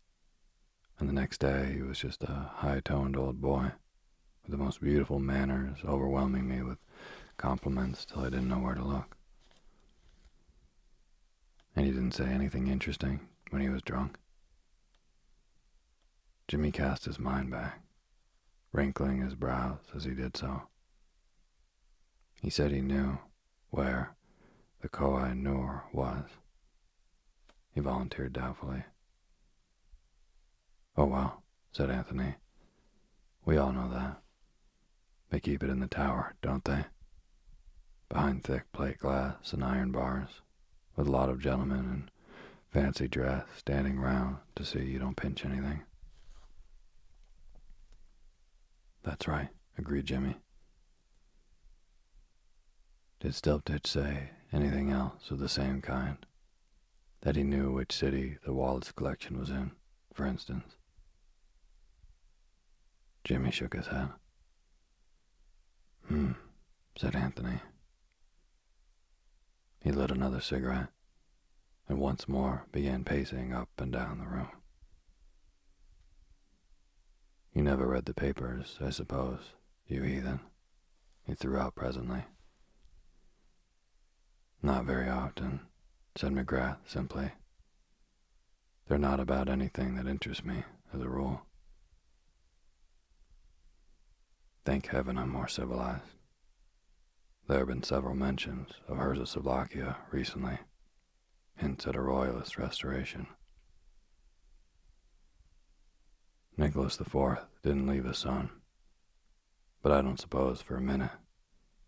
[0.99, 3.73] and the next day he was just a high-toned old boy
[4.43, 6.79] with the most beautiful manners, overwhelming me with
[7.37, 9.19] compliments till I didn't know where to look.
[11.77, 14.17] And he didn't say anything interesting when he was drunk.
[16.49, 17.83] Jimmy cast his mind back,
[18.73, 20.63] wrinkling his brows as he did so.
[22.41, 23.19] He said he knew
[23.69, 24.17] where
[24.81, 26.25] the Koh-i-noor was.
[27.71, 28.85] He volunteered doubtfully.
[30.97, 32.37] Oh, well, said Anthony.
[33.45, 34.23] We all know that.
[35.29, 36.87] They keep it in the tower, don't they?
[38.09, 40.41] Behind thick plate glass and iron bars
[40.97, 42.11] with a lot of gentlemen in
[42.71, 45.83] fancy dress standing round to see you don't pinch anything.
[49.03, 50.37] That's right, agreed Jimmy.
[53.21, 56.19] Did Stylptitch say anything else of the same kind?
[57.23, 59.73] That he knew which city the Wallace collection was in,
[60.15, 60.77] for instance?
[63.25, 64.11] Jimmy shook his head.
[66.07, 66.33] Hmm,
[66.97, 67.61] said Anthony.
[69.81, 70.89] He lit another cigarette
[71.89, 74.51] and once more began pacing up and down the room.
[77.59, 79.41] You never read the papers, I suppose,
[79.89, 80.39] you heathen,
[81.27, 82.23] he threw out presently.
[84.63, 85.63] Not very often,
[86.15, 87.33] said McGrath simply.
[88.87, 90.63] They're not about anything that interests me,
[90.95, 91.43] as a rule.
[94.65, 96.05] Thank heaven I'm more civilized.
[97.49, 100.59] There have been several mentions of Herzoslovakia recently,
[101.57, 103.27] hints at a royalist restoration.
[106.59, 108.51] Nicholas IV didn't leave a son,
[109.81, 111.13] but I don't suppose for a minute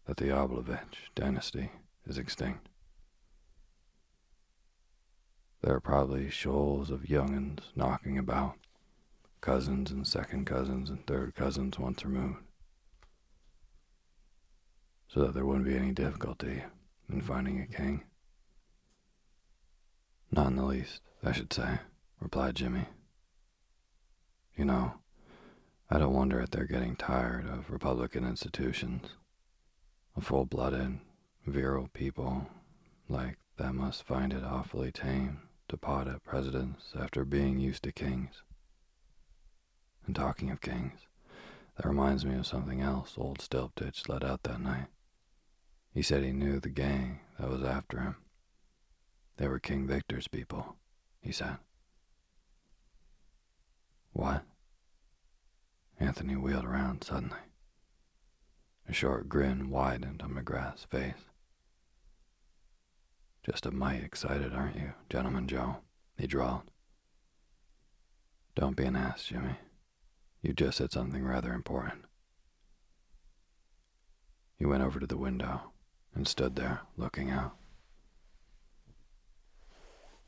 [0.07, 1.71] that the Obolovitch dynasty
[2.07, 2.69] is extinct.
[5.61, 8.55] There are probably shoals of young'uns knocking about,
[9.41, 12.45] cousins and second cousins and third cousins once removed
[15.09, 16.63] so that there wouldn't be any difficulty
[17.13, 18.05] in finding a king.
[20.31, 21.81] Not in the least, I should say,
[22.21, 22.87] replied Jimmy.
[24.61, 24.93] You know,
[25.89, 29.07] I don't wonder at their getting tired of Republican institutions.
[30.19, 30.99] A full blooded,
[31.47, 32.47] virile people
[33.09, 37.93] like that must find it awfully tame to pot at presidents after being used to
[37.93, 38.43] kings.
[40.07, 41.07] And talking of kings,
[41.79, 44.89] that reminds me of something else old Stylptitch let out that night.
[45.95, 48.17] He said he knew the gang that was after him.
[49.39, 50.77] They were King Victor's people,
[51.23, 51.57] he said.
[54.13, 54.43] What?
[56.01, 57.39] Anthony wheeled around suddenly.
[58.89, 61.27] A short grin widened on McGrath's face.
[63.45, 65.77] Just a mite excited, aren't you, Gentleman Joe?
[66.17, 66.71] He drawled.
[68.55, 69.57] Don't be an ass, Jimmy.
[70.43, 72.07] You just said something rather important.
[74.59, 75.73] He went over to the window
[76.15, 77.57] and stood there looking out.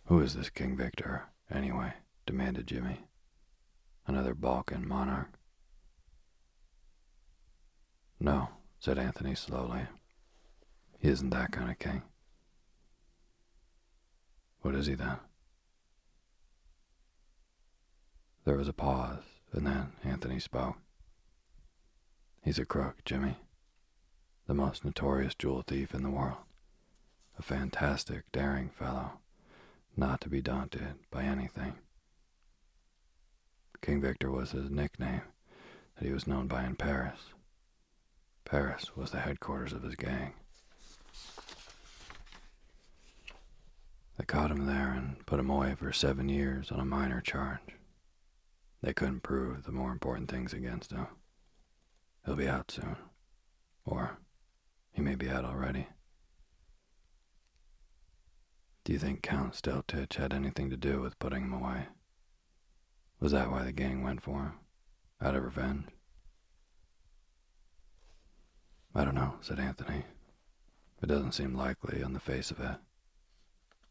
[0.07, 1.95] Who is this King Victor, anyway?
[2.27, 3.01] demanded Jimmy.
[4.07, 5.39] Another Balkan monarch?
[8.23, 8.49] No,
[8.79, 9.83] said Anthony slowly.
[11.01, 12.03] He isn't that kind of king.
[14.61, 15.17] What is he then?
[18.45, 20.77] There was a pause, and then Anthony spoke.
[22.45, 23.37] He's a crook, Jimmy
[24.47, 26.37] the most notorious jewel thief in the world.
[27.39, 29.13] A fantastic, daring fellow,
[29.97, 31.75] not to be daunted by anything.
[33.81, 35.23] King Victor was his nickname
[35.97, 37.33] that he was known by in Paris.
[38.45, 40.35] Paris was the headquarters of his gang.
[44.19, 47.77] They caught him there and put him away for seven years on a minor charge.
[48.83, 51.07] They couldn't prove the more important things against him.
[52.25, 52.97] He'll be out soon.
[53.85, 54.19] Or
[54.93, 55.89] he may be out already.
[58.85, 61.87] Do you think Count Stylptitch had anything to do with putting him away?
[63.21, 64.53] Was that why the gang went for him?
[65.21, 65.87] Out of revenge?
[68.95, 70.05] I don't know, said Anthony.
[71.03, 72.77] It doesn't seem likely on the face of it.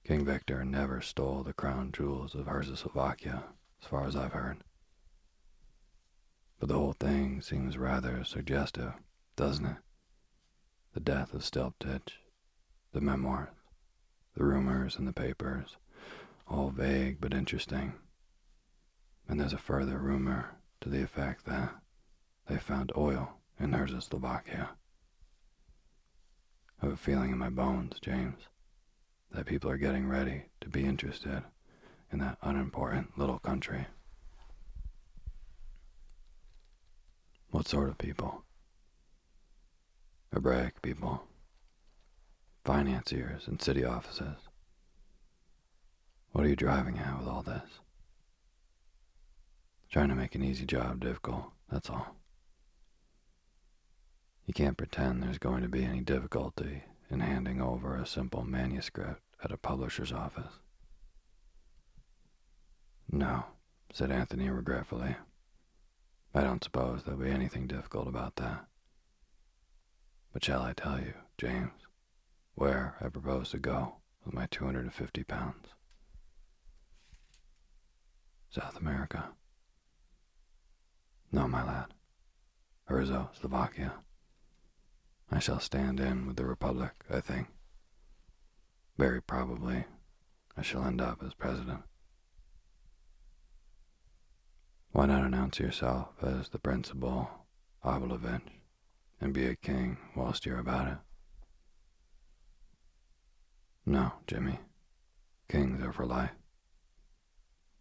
[0.03, 3.43] King Victor never stole the crown jewels of Herzoslovakia,
[3.81, 4.57] as far as I've heard.
[6.59, 8.93] But the whole thing seems rather suggestive,
[9.35, 9.77] doesn't it?
[10.93, 12.13] The death of Stylptitch,
[12.91, 13.49] the memoirs,
[14.35, 15.77] the rumors in the papers,
[16.47, 17.93] all vague but interesting.
[19.27, 21.73] And there's a further rumor to the effect that
[22.47, 24.69] they found oil in Herzoslovakia.
[26.81, 28.47] I have a feeling in my bones, James,
[29.31, 31.43] that people are getting ready to be interested
[32.11, 33.85] in that unimportant little country.
[37.51, 38.45] What sort of people?
[40.33, 41.23] Hebraic people,
[42.65, 44.37] financiers and city offices.
[46.31, 47.79] What are you driving at with all this?
[49.91, 52.20] Trying to make an easy job difficult, that's all.
[54.51, 59.21] You can't pretend there's going to be any difficulty in handing over a simple manuscript
[59.41, 60.59] at a publisher's office.
[63.09, 63.45] No,
[63.93, 65.15] said Anthony regretfully.
[66.35, 68.65] I don't suppose there'll be anything difficult about that.
[70.33, 71.87] But shall I tell you, James,
[72.55, 75.67] where I propose to go with my 250 pounds?
[78.49, 79.29] South America.
[81.31, 81.93] No, my lad.
[82.89, 83.93] Herzog, Slovakia.
[85.31, 87.47] I shall stand in with the Republic, I think.
[88.97, 89.85] Very probably,
[90.57, 91.83] I shall end up as president.
[94.91, 97.29] Why not announce yourself as the principal
[97.81, 98.51] I will avenge
[99.21, 100.97] and be a king whilst you're about it?
[103.85, 104.59] No, Jimmy.
[105.47, 106.31] Kings are for life.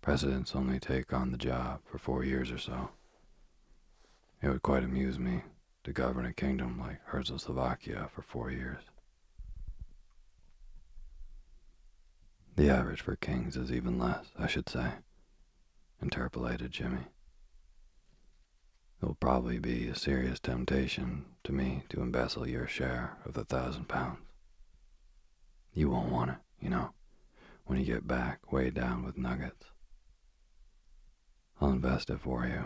[0.02, 2.90] Presidents only take on the job for four years or so.
[4.40, 5.42] It would quite amuse me
[5.84, 8.82] to govern a kingdom like Herzoslovakia for four years.
[12.56, 14.90] The average for kings is even less, I should say,
[16.02, 17.06] interpolated Jimmy.
[19.02, 23.44] It will probably be a serious temptation to me to embezzle your share of the
[23.44, 24.26] thousand pounds.
[25.72, 26.90] You won't want it, you know,
[27.64, 29.66] when you get back weighed down with nuggets.
[31.60, 32.64] I'll invest it for you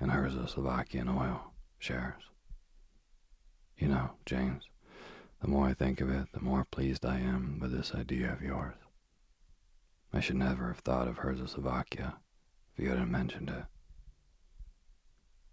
[0.00, 2.29] in Herzoslovakian oil shares.
[3.80, 4.64] You know, James,
[5.40, 8.42] the more I think of it, the more pleased I am with this idea of
[8.42, 8.74] yours.
[10.12, 12.16] I should never have thought of Herzoslovakia
[12.74, 13.64] if you hadn't mentioned it.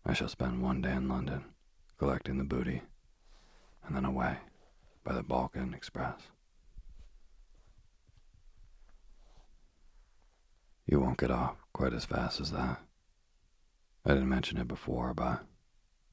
[0.06, 1.46] I shall spend one day in London
[1.98, 2.82] collecting the booty,
[3.86, 4.40] and then away
[5.06, 6.20] by the Balkan Express.
[10.86, 12.82] You won't get off quite as fast as that.
[14.06, 15.46] I didn't mention it before, but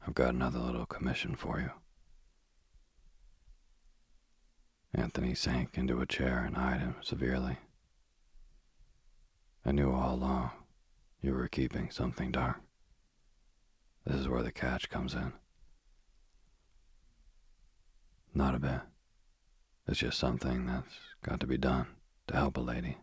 [0.06, 1.70] I've got another little commission for you.
[4.94, 7.58] Anthony sank into a chair and eyed him severely.
[9.66, 10.50] I knew all along
[11.20, 12.60] you were keeping something dark.
[14.06, 15.32] This is where the catch comes in.
[18.34, 18.80] Not a bit.
[19.88, 21.86] It's just something that's got to be done
[22.28, 22.98] to help a lady.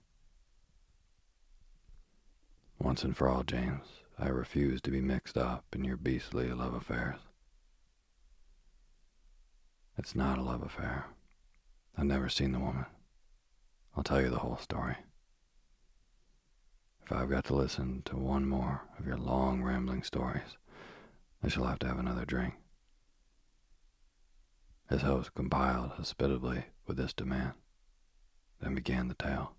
[2.80, 3.86] Once and for all, James,
[4.18, 7.20] I refuse to be mixed up in your beastly love affairs.
[9.98, 11.08] It's not a love affair.
[11.98, 12.86] I've never seen the woman.
[13.96, 14.96] I'll tell you the whole story.
[17.04, 20.58] If I've got to listen to one more of your long, rambling stories,
[21.44, 22.54] I shall have to have another drink.
[24.90, 27.54] His host compiled hospitably with this demand,
[28.62, 29.54] then began the tale.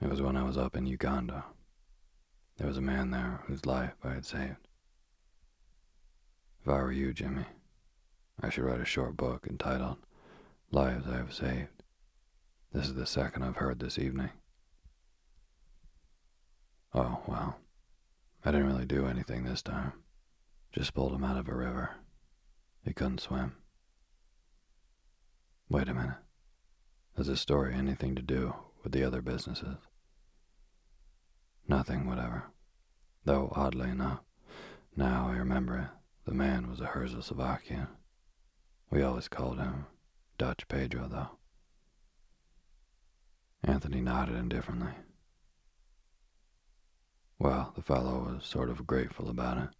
[0.00, 1.44] It was when I was up in Uganda.
[2.56, 4.68] There was a man there whose life I had saved.
[6.62, 7.46] If I were you, Jimmy,
[8.40, 9.96] I should write a short book entitled
[10.70, 11.82] Lives I Have Saved.
[12.72, 14.30] This is the second I've heard this evening.
[16.94, 17.58] Oh, well,
[18.44, 19.92] I didn't really do anything this time.
[20.72, 21.96] Just pulled him out of a river.
[22.84, 23.56] He couldn't swim.
[25.68, 26.16] Wait a minute.
[27.16, 29.78] Has this story anything to do with the other businesses?
[31.66, 32.44] Nothing whatever.
[33.24, 34.20] Though, oddly enough,
[34.96, 35.88] now I remember it,
[36.24, 37.88] the man was a Herzoslovakian.
[38.90, 39.86] We always called him
[40.38, 41.30] Dutch Pedro, though.
[43.62, 44.92] Anthony nodded indifferently.
[47.38, 49.70] Well, the fellow was sort of grateful about it.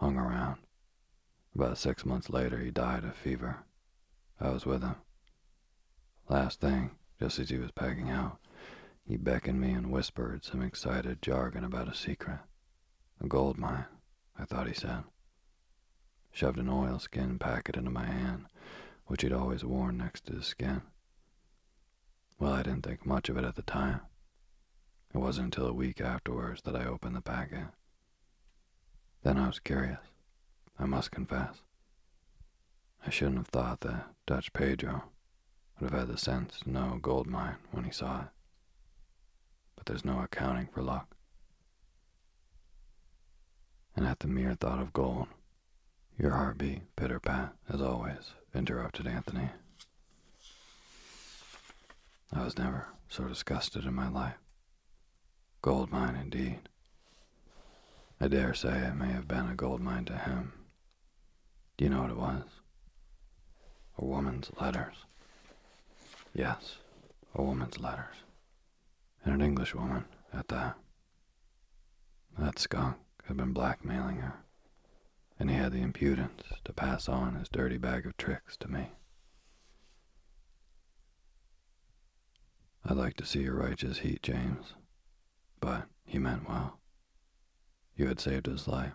[0.00, 0.58] Hung around.
[1.54, 3.64] About six months later, he died of fever.
[4.40, 4.96] I was with him.
[6.28, 8.38] Last thing, just as he was pegging out,
[9.06, 12.40] he beckoned me and whispered some excited jargon about a secret.
[13.20, 13.86] A gold mine,
[14.38, 15.04] I thought he said.
[16.36, 18.44] Shoved an oilskin packet into my hand,
[19.06, 20.82] which he'd always worn next to his skin.
[22.38, 24.02] Well, I didn't think much of it at the time.
[25.14, 27.68] It wasn't until a week afterwards that I opened the packet.
[29.22, 30.00] Then I was curious,
[30.78, 31.62] I must confess.
[33.06, 35.04] I shouldn't have thought that Dutch Pedro
[35.80, 38.28] would have had the sense to know gold mine when he saw it.
[39.74, 41.16] But there's no accounting for luck.
[43.96, 45.28] And at the mere thought of gold,
[46.18, 49.50] your heartbeat, pitter pat, as always, interrupted Anthony.
[52.32, 54.38] I was never so disgusted in my life.
[55.62, 56.68] Gold mine, indeed.
[58.20, 60.52] I dare say it may have been a gold mine to him.
[61.76, 62.44] Do you know what it was?
[63.98, 64.94] A woman's letters.
[66.34, 66.76] Yes,
[67.34, 68.16] a woman's letters.
[69.24, 70.76] And an English woman at that.
[72.38, 74.34] That skunk had been blackmailing her,
[75.38, 78.92] and he had the impudence to pass on his dirty bag of tricks to me.
[82.84, 84.74] I'd like to see your righteous heat, James,
[85.60, 86.78] but he meant well.
[87.96, 88.92] You had saved his life.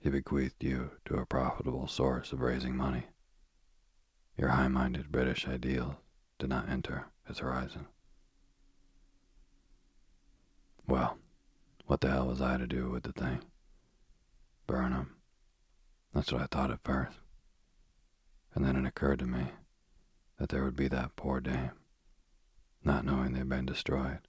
[0.00, 3.04] He bequeathed you to a profitable source of raising money.
[4.36, 5.94] Your high minded British ideals
[6.38, 7.86] did not enter his horizon.
[10.86, 11.18] Well,
[11.86, 13.42] what the hell was I to do with the thing?
[14.66, 15.17] Burn him.
[16.14, 17.18] That's what I thought at first.
[18.54, 19.48] And then it occurred to me
[20.38, 21.72] that there would be that poor dame,
[22.84, 24.20] not knowing they'd been destroyed,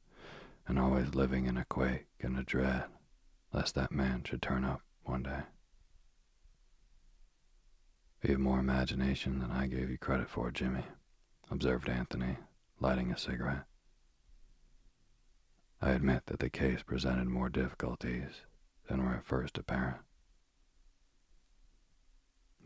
[0.67, 2.85] and always living in a quake and a dread
[3.53, 5.41] lest that man should turn up one day.
[8.23, 10.83] You have more imagination than I gave you credit for, Jimmy,
[11.49, 12.37] observed Anthony,
[12.79, 13.63] lighting a cigarette.
[15.81, 18.41] I admit that the case presented more difficulties
[18.87, 20.01] than were at first apparent.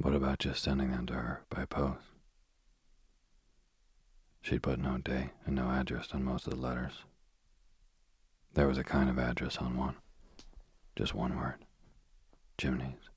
[0.04, 2.04] What about just sending them to her by post?
[4.42, 7.06] She'd put no date and no address on most of the letters.
[8.54, 9.96] There was a kind of address on one.
[10.98, 11.64] Just one word.
[12.58, 13.10] Chimneys.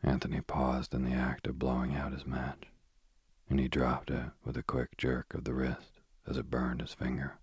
[0.00, 2.66] Anthony paused in the act of blowing out his match,
[3.50, 6.94] and he dropped it with a quick jerk of the wrist as it burned his
[6.94, 7.38] finger.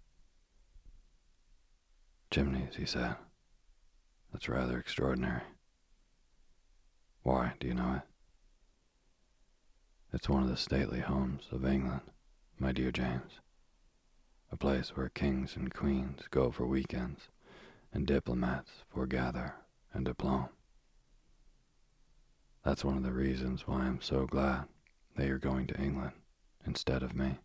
[2.32, 3.18] Chimneys, he said.
[4.32, 5.42] That's rather extraordinary.
[7.26, 8.02] Why, do you know it?
[10.14, 12.02] It's one of the stately homes of England,
[12.60, 13.40] my dear James.
[14.52, 17.30] A place where kings and queens go for weekends
[17.92, 19.54] and diplomats foregather
[19.92, 20.50] and diplome.
[22.64, 24.66] That's one of the reasons why I'm so glad
[25.18, 26.12] that you're going to England
[26.64, 27.40] instead of me.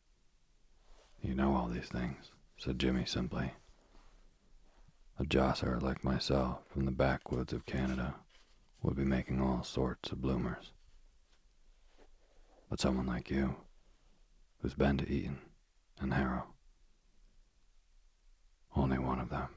[1.23, 3.55] You know all these things, said Jimmy simply.
[5.19, 8.17] A josser like myself from the backwoods of Canada
[8.83, 10.73] would be making all sorts of bloomers.
[12.69, 13.57] But someone like you,
[14.59, 15.41] who's been to Eton
[15.99, 16.55] and Harrow,
[18.77, 19.49] only one of them,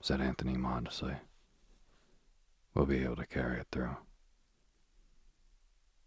[0.00, 1.14] said Anthony modestly,
[2.74, 3.96] will be able to carry it through.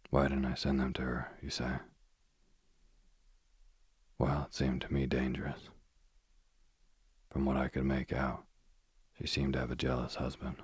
[0.10, 1.80] Why didn't I send them to her, you say?
[4.20, 5.70] Well, it seemed to me dangerous.
[7.30, 8.46] From what I could make out,
[9.20, 10.58] she seemed to have a jealous husband.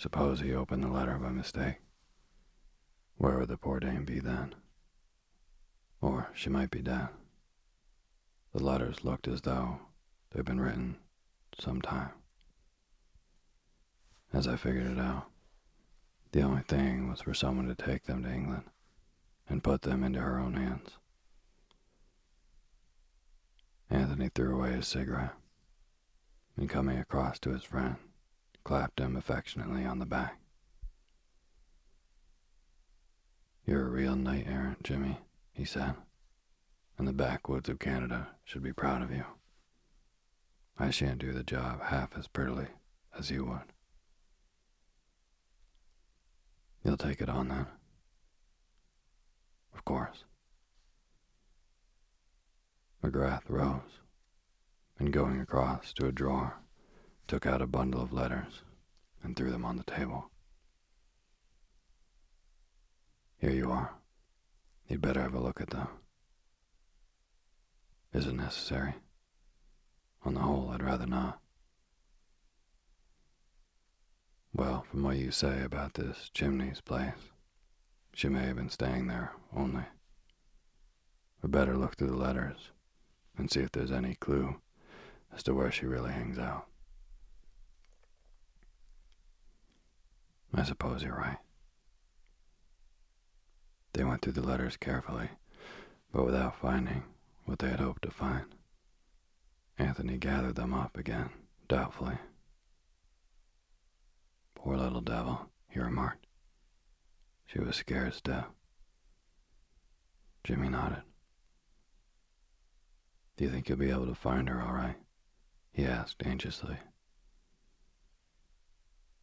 [0.00, 1.82] Suppose he opened the letter by mistake.
[3.18, 4.54] Where would the poor dame be then?
[6.00, 7.10] Or she might be dead.
[8.54, 9.80] The letters looked as though
[10.30, 10.96] they'd been written
[11.58, 12.12] some time.
[14.32, 15.26] As I figured it out,
[16.32, 18.70] the only thing was for someone to take them to England
[19.50, 20.92] and put them into her own hands.
[23.90, 25.34] Anthony threw away his cigarette
[26.56, 27.96] and coming across to his friend,
[28.70, 30.38] clapped him affectionately on the back.
[33.66, 35.18] You're a real knight errant, Jimmy,
[35.52, 35.96] he said,
[36.96, 39.24] and the backwoods of Canada should be proud of you.
[40.78, 42.68] I shan't do the job half as prettily
[43.18, 43.72] as you would.
[46.84, 47.66] You'll take it on then?
[49.74, 50.22] Of course.
[53.02, 53.98] McGrath rose,
[54.96, 56.59] and going across to a drawer,
[57.30, 58.62] took out a bundle of letters
[59.22, 60.32] and threw them on the table.
[63.38, 63.92] Here you are.
[64.88, 65.86] You'd better have a look at them.
[68.12, 68.94] Is it necessary?
[70.24, 71.38] On the whole, I'd rather not.
[74.52, 77.30] Well, from what you say about this Chimneys place,
[78.12, 79.84] She may have been staying there only.
[81.40, 82.72] We'd better look through the letters
[83.38, 84.56] and see if there's any clue
[85.32, 86.66] as to where she really hangs out.
[90.52, 91.38] I suppose you're right.
[93.92, 95.30] They went through the letters carefully,
[96.12, 97.04] but without finding
[97.44, 98.46] what they had hoped to find.
[99.78, 101.30] Anthony gathered them up again,
[101.68, 102.18] doubtfully.
[104.54, 106.26] Poor little devil, he remarked.
[107.46, 108.44] She was scared stiff.
[110.44, 111.02] Jimmy nodded.
[113.36, 114.96] Do you think you'll be able to find her all right?
[115.72, 116.76] He asked anxiously.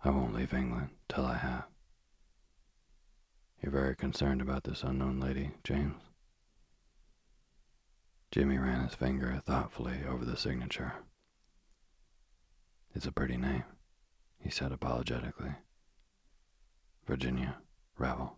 [0.04, 1.66] I won't leave England till I have.
[3.62, 6.02] You're very concerned about this unknown lady, James?
[8.32, 10.94] Jimmy ran his finger thoughtfully over the signature.
[12.94, 13.64] It's a pretty name,
[14.40, 15.52] he said apologetically.
[17.06, 17.58] Virginia
[17.98, 18.38] Revel.